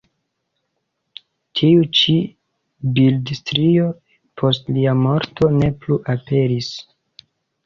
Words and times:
Tiu 1.59 1.83
ĉi 1.99 2.15
bildstrio 2.95 3.85
post 4.43 4.73
lia 4.79 4.95
morto 5.03 5.51
ne 5.61 5.71
plu 5.85 6.01
aperis. 6.17 6.73